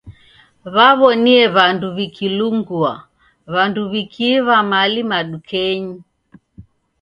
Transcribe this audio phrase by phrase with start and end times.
[0.73, 2.93] W'aw'onie iw'anda vikilungua,
[3.51, 5.97] w'andu w'ikiiw'a mali madukenyi.